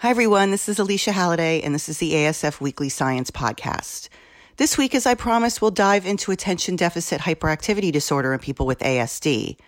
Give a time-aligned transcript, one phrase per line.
[0.00, 0.50] Hi, everyone.
[0.50, 4.08] This is Alicia Halliday, and this is the ASF Weekly Science Podcast.
[4.56, 8.78] This week, as I promised, we'll dive into attention deficit hyperactivity disorder in people with
[8.78, 9.58] ASD.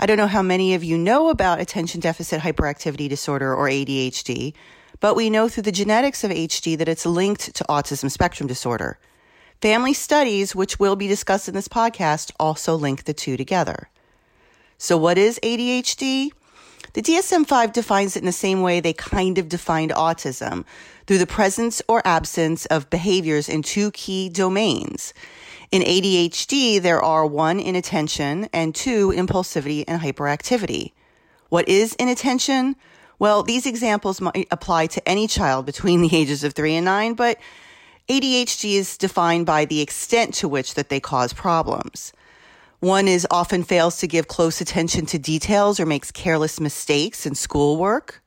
[0.00, 4.54] I don't know how many of you know about attention deficit hyperactivity disorder or ADHD,
[4.98, 8.98] but we know through the genetics of HD that it's linked to autism spectrum disorder.
[9.60, 13.90] Family studies, which will be discussed in this podcast, also link the two together.
[14.78, 16.30] So, what is ADHD?
[16.92, 20.64] The DSM 5 defines it in the same way they kind of defined autism
[21.06, 25.14] through the presence or absence of behaviors in two key domains.
[25.70, 30.92] In ADHD, there are one, inattention, and two, impulsivity and hyperactivity.
[31.48, 32.76] What is inattention?
[33.18, 37.14] Well, these examples might apply to any child between the ages of three and nine,
[37.14, 37.38] but
[38.08, 42.12] ADHD is defined by the extent to which that they cause problems.
[42.82, 47.36] One is often fails to give close attention to details or makes careless mistakes in
[47.36, 48.20] schoolwork.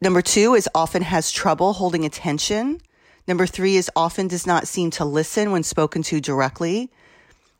[0.00, 2.80] Number two is often has trouble holding attention.
[3.28, 6.90] Number three is often does not seem to listen when spoken to directly.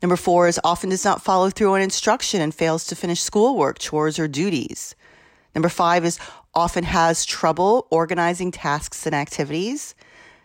[0.01, 3.79] Number four is often does not follow through on instruction and fails to finish schoolwork,
[3.79, 4.93] chores, or duties.
[5.55, 6.19] Number five is
[6.53, 9.95] often has trouble organizing tasks and activities.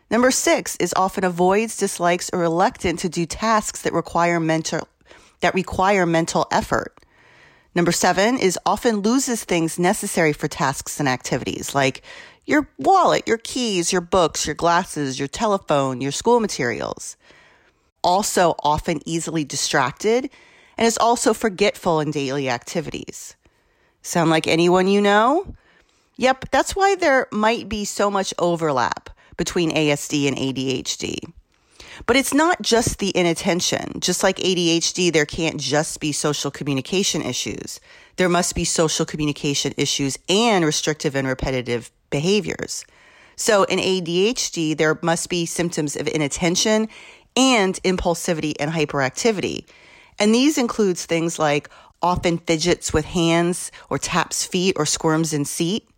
[0.09, 4.87] Number six is often avoids, dislikes, or reluctant to do tasks that require mental
[5.43, 6.99] that require mental effort.
[7.75, 12.03] Number seven is often loses things necessary for tasks and activities like
[12.45, 17.17] your wallet, your keys, your books, your glasses, your telephone, your school materials.
[18.03, 20.29] Also often easily distracted
[20.77, 23.37] and is also forgetful in daily activities.
[24.03, 25.55] Sound like anyone you know?
[26.17, 31.33] Yep, that's why there might be so much overlap between ASD and ADHD.
[32.07, 34.01] But it's not just the inattention.
[34.01, 37.81] Just like ADHD, there can't just be social communication issues.
[38.17, 42.85] There must be social communication issues and restrictive and repetitive behaviors.
[43.37, 46.89] So in ADHD, there must be symptoms of inattention
[47.37, 49.65] and impulsivity and hyperactivity.
[50.19, 51.69] And these includes things like
[52.03, 55.89] often fidgets with hands or taps feet or squirms in seat,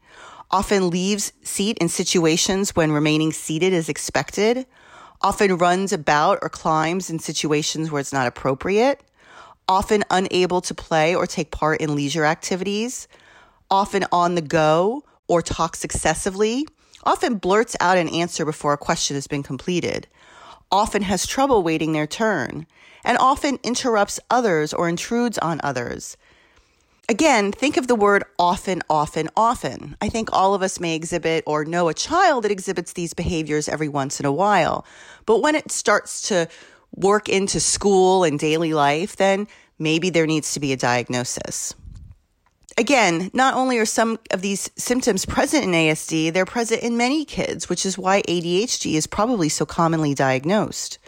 [0.50, 4.66] often leaves seat in situations when remaining seated is expected,
[5.24, 9.00] often runs about or climbs in situations where it's not appropriate,
[9.66, 13.08] often unable to play or take part in leisure activities,
[13.70, 16.66] often on the go or talks excessively,
[17.04, 20.06] often blurts out an answer before a question has been completed,
[20.70, 22.66] often has trouble waiting their turn,
[23.02, 26.18] and often interrupts others or intrudes on others,
[27.08, 29.94] Again, think of the word often, often, often.
[30.00, 33.68] I think all of us may exhibit or know a child that exhibits these behaviors
[33.68, 34.86] every once in a while.
[35.26, 36.48] But when it starts to
[36.94, 39.48] work into school and daily life, then
[39.78, 41.74] maybe there needs to be a diagnosis.
[42.78, 47.26] Again, not only are some of these symptoms present in ASD, they're present in many
[47.26, 50.98] kids, which is why ADHD is probably so commonly diagnosed.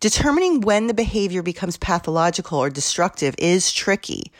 [0.00, 4.32] Determining when the behavior becomes pathological or destructive is tricky.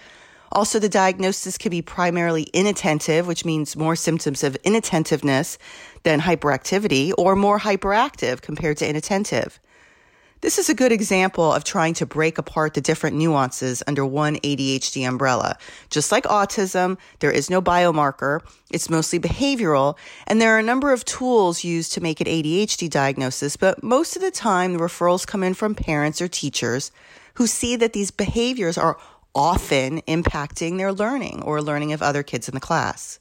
[0.53, 5.59] Also, the diagnosis can be primarily inattentive, which means more symptoms of inattentiveness
[6.03, 9.59] than hyperactivity, or more hyperactive compared to inattentive.
[10.43, 14.37] This is a good example of trying to break apart the different nuances under one
[14.41, 15.57] ADHD umbrella.
[15.89, 18.41] Just like autism, there is no biomarker.
[18.69, 19.97] It's mostly behavioral.
[20.27, 24.17] And there are a number of tools used to make an ADHD diagnosis, but most
[24.17, 26.91] of the time the referrals come in from parents or teachers
[27.35, 28.99] who see that these behaviors are
[29.35, 33.19] often impacting their learning or learning of other kids in the class.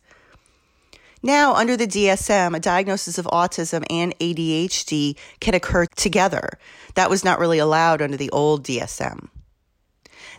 [1.24, 6.58] Now, under the DSM, a diagnosis of autism and ADHD can occur together.
[6.96, 9.30] That was not really allowed under the old DSM.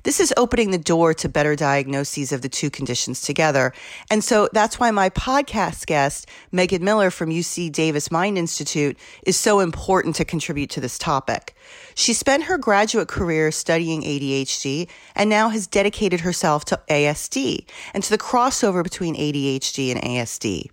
[0.04, 3.72] This is opening the door to better diagnoses of the two conditions together.
[4.10, 9.36] And so that's why my podcast guest, Meghan Miller from UC Davis MIND Institute, is
[9.36, 11.54] so important to contribute to this topic.
[11.94, 17.64] She spent her graduate career studying ADHD and now has dedicated herself to ASD
[17.94, 20.70] and to the crossover between ADHD and ASD.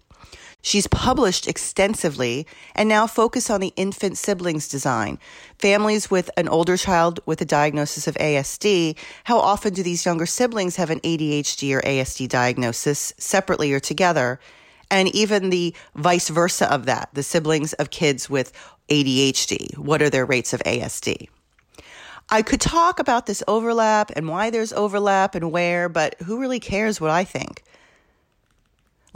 [0.61, 2.45] She's published extensively
[2.75, 5.17] and now focus on the infant siblings design.
[5.57, 10.25] Families with an older child with a diagnosis of ASD, how often do these younger
[10.25, 14.39] siblings have an ADHD or ASD diagnosis separately or together?
[14.91, 18.51] And even the vice versa of that, the siblings of kids with
[18.89, 21.29] ADHD, what are their rates of ASD?
[22.31, 26.59] I could talk about this overlap and why there's overlap and where, but who really
[26.59, 27.63] cares what I think?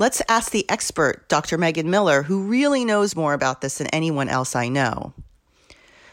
[0.03, 1.57] Let's ask the expert, Dr.
[1.57, 5.13] Meghan Miller, who really knows more about this than anyone else I know.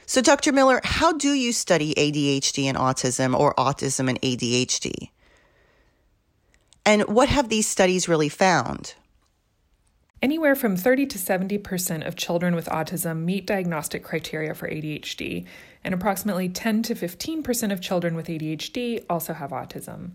[0.06, 0.52] So, Dr.
[0.52, 5.10] Miller, how do you study ADHD and autism or autism and ADHD?
[6.86, 8.94] And what have these studies really found?
[10.22, 15.46] Anywhere from 30 to 70% of children with autism meet diagnostic criteria for ADHD,
[15.82, 20.12] and approximately 10 to 15% of children with ADHD also have autism.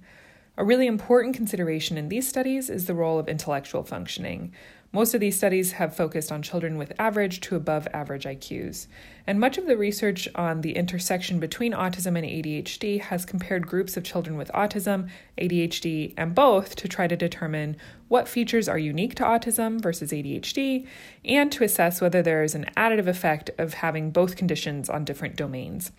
[0.57, 4.53] A really important consideration in these studies is the role of intellectual functioning.
[4.93, 8.87] Most of these studies have focused on children with average to above average IQs.
[9.27, 13.97] And much of the research on the intersection between autism and ADHD has compared groups
[13.97, 17.75] of children with autism, ADHD, and both to try to determine
[18.07, 20.87] what features are unique to autism versus ADHD,
[21.25, 25.35] and to assess whether there is an additive effect of having both conditions on different
[25.35, 25.91] domains.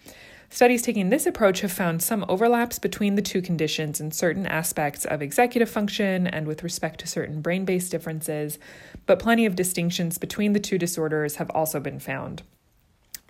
[0.57, 5.05] Studies taking this approach have found some overlaps between the two conditions in certain aspects
[5.05, 8.59] of executive function and with respect to certain brain based differences,
[9.05, 12.43] but plenty of distinctions between the two disorders have also been found.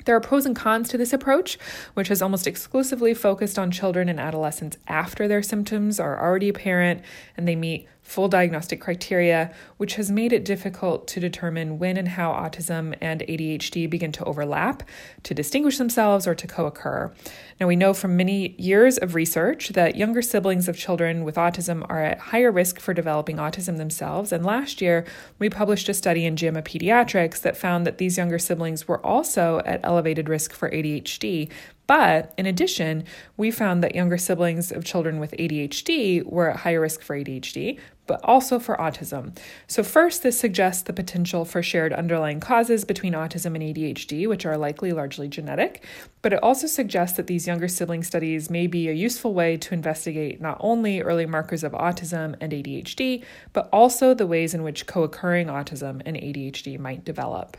[0.05, 1.59] There are pros and cons to this approach,
[1.95, 7.03] which has almost exclusively focused on children and adolescents after their symptoms are already apparent
[7.37, 12.07] and they meet full diagnostic criteria, which has made it difficult to determine when and
[12.07, 14.85] how autism and ADHD begin to overlap,
[15.25, 17.13] to distinguish themselves, or to co occur.
[17.59, 21.85] Now, we know from many years of research that younger siblings of children with autism
[21.89, 24.31] are at higher risk for developing autism themselves.
[24.31, 25.05] And last year,
[25.41, 29.61] we published a study in JAMA Pediatrics that found that these younger siblings were also
[29.67, 31.51] at elevated risk for ADHD,
[31.87, 33.05] but in addition,
[33.37, 37.79] we found that younger siblings of children with ADHD were at higher risk for ADHD,
[38.07, 39.37] but also for autism.
[39.67, 44.47] So, first, this suggests the potential for shared underlying causes between autism and ADHD, which
[44.47, 45.85] are likely largely genetic.
[46.23, 49.75] But it also suggests that these younger sibling studies may be a useful way to
[49.75, 54.87] investigate not only early markers of autism and ADHD, but also the ways in which
[54.87, 57.57] co occurring autism and ADHD might develop.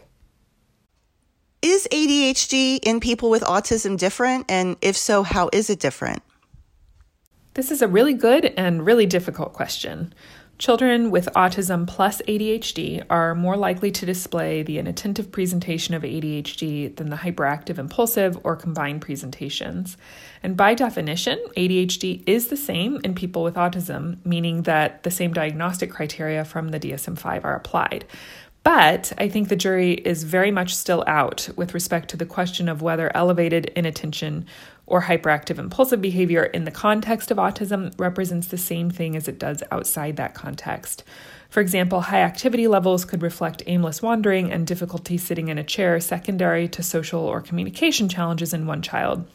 [1.68, 4.46] Is ADHD in people with autism different?
[4.48, 6.24] And if so, how is it different?
[7.56, 10.14] This is a really good and really difficult question.
[10.60, 16.96] Children with autism plus ADHD are more likely to display the inattentive presentation of ADHD
[16.96, 19.98] than the hyperactive impulsive or combined presentations.
[20.42, 25.34] And by definition, ADHD is the same in people with autism, meaning that the same
[25.34, 28.06] diagnostic criteria from the DSM 5 are applied.
[28.68, 32.68] But I think the jury is very much still out with respect to the question
[32.68, 34.46] of whether elevated inattention
[34.86, 39.40] or hyperactive impulsive behavior in the context of autism represents the same thing as it
[39.40, 41.06] does outside that context.
[41.50, 45.98] For example, high activity levels could reflect aimless wandering and difficulty sitting in a chair
[46.02, 49.26] secondary to social or communication challenges in one child.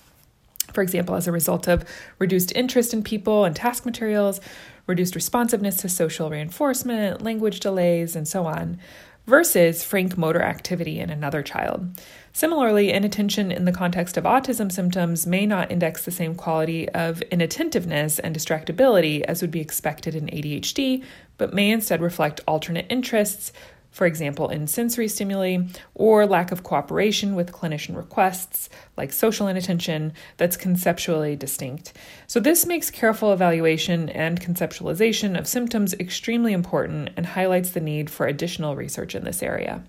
[0.75, 1.87] For example, as a result of
[2.19, 4.43] reduced interest in people and task materials,
[4.87, 8.79] reduced responsiveness to social reinforcement, language delays, and so on
[9.27, 11.89] versus frank motor activity in another child.
[12.33, 17.23] Similarly, inattention in the context of autism symptoms may not index the same quality of
[17.23, 21.05] inattentiveness and distractibility as would be expected in ADHD,
[21.37, 23.53] but may instead reflect alternate interests,
[23.93, 25.59] for example, in sensory stimuli,
[25.95, 31.93] or lack of cooperation with clinician requests, like social inattention, that's conceptually distinct.
[32.27, 38.09] So, this makes careful evaluation and conceptualization of symptoms extremely important and highlights the need
[38.09, 39.85] for additional research in this area.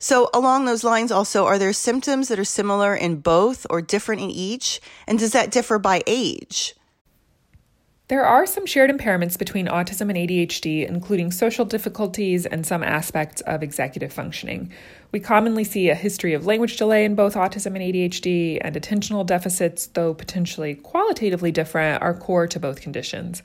[0.00, 4.20] So, along those lines, also, are there symptoms that are similar in both or different
[4.20, 4.80] in each?
[5.06, 6.74] And does that differ by age?
[8.08, 13.40] There are some shared impairments between autism and ADHD, including social difficulties and some aspects
[13.42, 14.72] of executive functioning.
[15.12, 19.26] We commonly see a history of language delay in both autism and ADHD, and attentional
[19.26, 23.42] deficits, though potentially qualitatively different, are core to both conditions.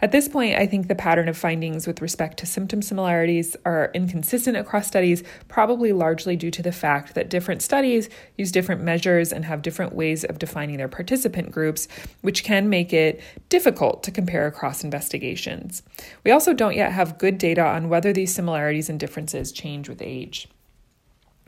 [0.00, 3.90] At this point, I think the pattern of findings with respect to symptom similarities are
[3.92, 8.08] inconsistent across studies, probably largely due to the fact that different studies
[8.38, 11.86] use different measures and have different ways of defining their participant groups,
[12.22, 15.82] which can make it difficult to compare across investigations.
[16.24, 20.00] We also don't yet have good data on whether these similarities and differences change with
[20.00, 20.48] age.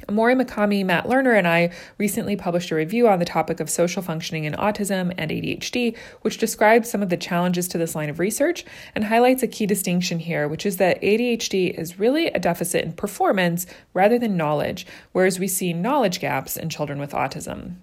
[0.08, 4.02] Amori Mikami, Matt Lerner, and I recently published a review on the topic of social
[4.02, 8.18] functioning in autism and ADHD, which describes some of the challenges to this line of
[8.18, 12.84] research and highlights a key distinction here, which is that ADHD is really a deficit
[12.84, 17.76] in performance rather than knowledge, whereas we see knowledge gaps in children with autism.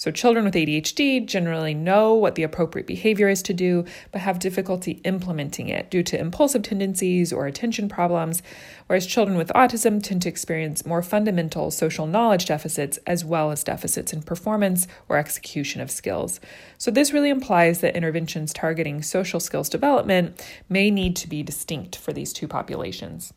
[0.00, 4.38] So, children with ADHD generally know what the appropriate behavior is to do, but have
[4.38, 8.42] difficulty implementing it due to impulsive tendencies or attention problems,
[8.86, 13.62] whereas children with autism tend to experience more fundamental social knowledge deficits as well as
[13.62, 16.40] deficits in performance or execution of skills.
[16.78, 21.96] So, this really implies that interventions targeting social skills development may need to be distinct
[21.96, 23.34] for these two populations.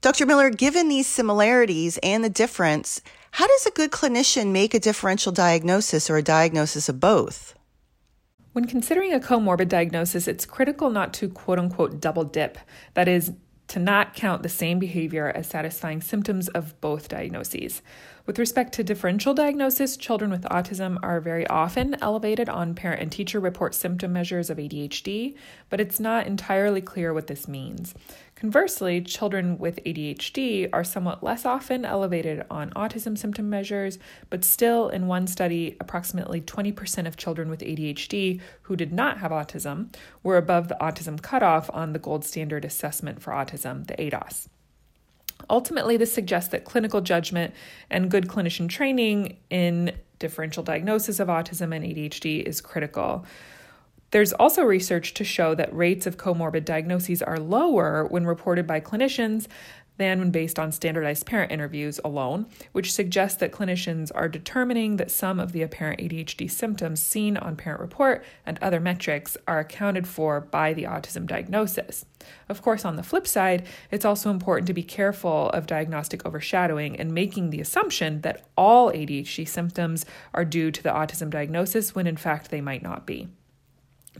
[0.00, 0.26] Dr.
[0.26, 3.02] Miller, given these similarities and the difference,
[3.32, 7.54] how does a good clinician make a differential diagnosis or a diagnosis of both?
[8.52, 12.58] When considering a comorbid diagnosis, it's critical not to quote unquote double dip.
[12.94, 13.32] That is,
[13.68, 17.82] to not count the same behavior as satisfying symptoms of both diagnoses.
[18.28, 23.10] With respect to differential diagnosis, children with autism are very often elevated on parent and
[23.10, 25.34] teacher report symptom measures of ADHD,
[25.70, 27.94] but it's not entirely clear what this means.
[28.34, 34.90] Conversely, children with ADHD are somewhat less often elevated on autism symptom measures, but still,
[34.90, 39.90] in one study, approximately 20% of children with ADHD who did not have autism
[40.22, 44.48] were above the autism cutoff on the gold standard assessment for autism, the ADOS.
[45.50, 47.54] Ultimately, this suggests that clinical judgment
[47.90, 53.24] and good clinician training in differential diagnosis of autism and ADHD is critical.
[54.10, 58.80] There's also research to show that rates of comorbid diagnoses are lower when reported by
[58.80, 59.46] clinicians
[59.98, 65.10] than when based on standardized parent interviews alone, which suggests that clinicians are determining that
[65.10, 70.08] some of the apparent ADHD symptoms seen on parent report and other metrics are accounted
[70.08, 72.06] for by the autism diagnosis.
[72.48, 76.98] Of course, on the flip side, it's also important to be careful of diagnostic overshadowing
[76.98, 82.06] and making the assumption that all ADHD symptoms are due to the autism diagnosis when
[82.06, 83.28] in fact they might not be.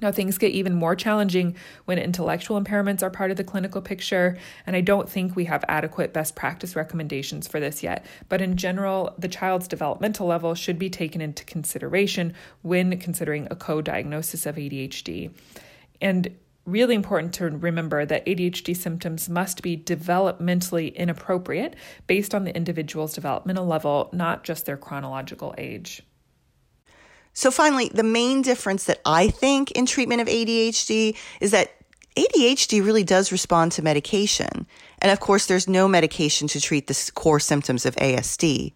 [0.00, 4.36] Now, things get even more challenging when intellectual impairments are part of the clinical picture,
[4.66, 8.04] and I don't think we have adequate best practice recommendations for this yet.
[8.28, 13.56] But in general, the child's developmental level should be taken into consideration when considering a
[13.56, 15.30] co diagnosis of ADHD.
[16.00, 16.36] And
[16.68, 21.74] really important to remember that ADHD symptoms must be developmentally inappropriate
[22.06, 26.02] based on the individual's developmental level, not just their chronological age.
[27.38, 31.70] So finally, the main difference that I think in treatment of ADHD is that
[32.16, 34.66] ADHD really does respond to medication.
[34.98, 38.72] And of course, there's no medication to treat the core symptoms of ASD.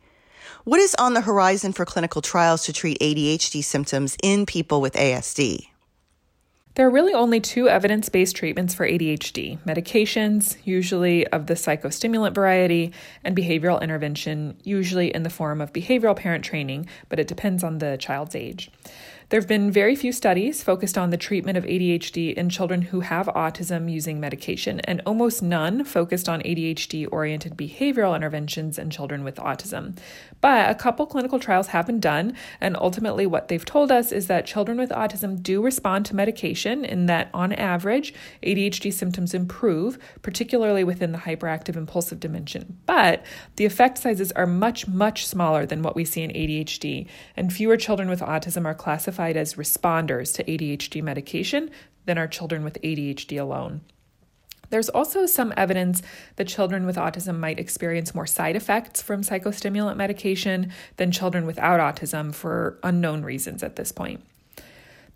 [0.63, 4.93] What is on the horizon for clinical trials to treat ADHD symptoms in people with
[4.93, 5.67] ASD?
[6.75, 12.35] There are really only two evidence based treatments for ADHD medications, usually of the psychostimulant
[12.35, 17.63] variety, and behavioral intervention, usually in the form of behavioral parent training, but it depends
[17.63, 18.71] on the child's age.
[19.33, 23.01] There have been very few studies focused on the treatment of ADHD in children who
[23.01, 29.25] have autism using medication, and almost none focused on ADHD oriented behavioral interventions in children
[29.25, 29.97] with autism.
[30.43, 34.27] But a couple clinical trials have been done, and ultimately, what they've told us is
[34.27, 38.13] that children with autism do respond to medication, in that on average,
[38.43, 42.79] ADHD symptoms improve, particularly within the hyperactive impulsive dimension.
[42.85, 43.25] But
[43.57, 47.79] the effect sizes are much, much smaller than what we see in ADHD, and fewer
[47.79, 51.71] children with autism are classified classified as responders to ADHD medication
[52.07, 53.81] than are children with ADHD alone.
[54.71, 56.03] There's also some evidence
[56.37, 61.79] that children with autism might experience more side effects from psychostimulant medication than children without
[61.79, 64.23] autism for unknown reasons at this point.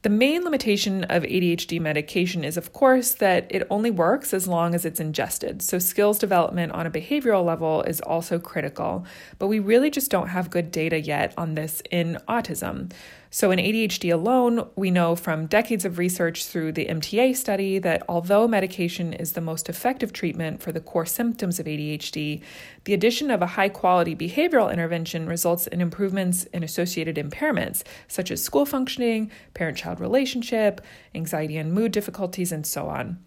[0.03, 4.73] The main limitation of ADHD medication is, of course, that it only works as long
[4.73, 5.63] as it's ingested.
[5.63, 9.05] So, skills development on a behavioral level is also critical,
[9.41, 12.93] but we really just don't have good data yet on this in autism.
[13.31, 18.03] So, in ADHD alone, we know from decades of research through the MTA study that
[18.09, 22.41] although medication is the most effective treatment for the core symptoms of ADHD,
[22.85, 28.31] the addition of a high quality behavioral intervention results in improvements in associated impairments, such
[28.31, 30.81] as school functioning, parent child relationship,
[31.15, 33.19] anxiety and mood difficulties, and so on.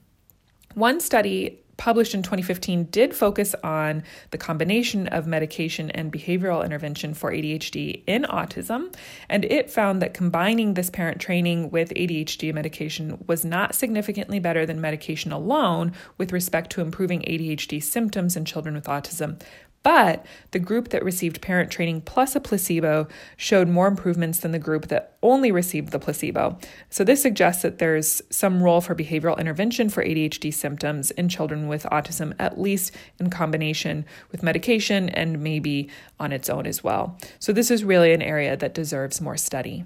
[0.76, 7.16] One study published in 2015 did focus on the combination of medication and behavioral intervention
[7.16, 8.94] for ADHD in autism,
[9.30, 14.66] and it found that combining this parent training with ADHD medication was not significantly better
[14.66, 19.42] than medication alone with respect to improving ADHD symptoms in children with autism,
[19.82, 23.08] but the group that received parent training plus a placebo
[23.38, 26.58] showed more improvements than the group that only received the placebo.
[26.90, 31.68] So, this suggests that there's some role for behavioral intervention for ADHD symptoms in children
[31.68, 37.18] with autism, at least in combination with medication and maybe on its own as well.
[37.40, 39.86] So, this is really an area that deserves more study.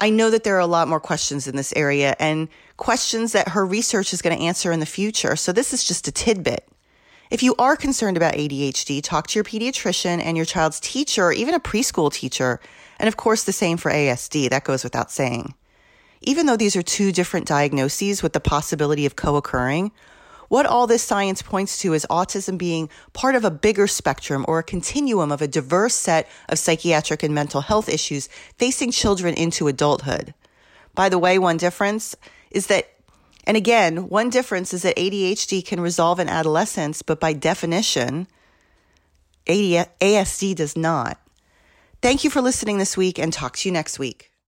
[0.00, 3.48] I know that there are a lot more questions in this area and questions that
[3.48, 5.36] her research is going to answer in the future.
[5.36, 6.68] So, this is just a tidbit.
[7.30, 11.32] If you are concerned about ADHD, talk to your pediatrician and your child's teacher or
[11.32, 12.60] even a preschool teacher.
[12.98, 14.50] And of course, the same for ASD.
[14.50, 15.54] That goes without saying.
[16.20, 19.90] Even though these are two different diagnoses with the possibility of co occurring,
[20.48, 24.58] what all this science points to is autism being part of a bigger spectrum or
[24.58, 28.28] a continuum of a diverse set of psychiatric and mental health issues
[28.58, 30.34] facing children into adulthood.
[30.94, 32.14] By the way, one difference
[32.50, 32.93] is that
[33.44, 38.26] and again, one difference is that ADHD can resolve in adolescence, but by definition,
[39.46, 41.20] ASD does not.
[42.00, 44.33] Thank you for listening this week and talk to you next week.